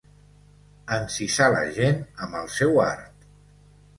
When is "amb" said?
2.27-2.39